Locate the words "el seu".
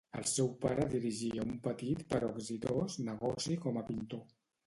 0.19-0.47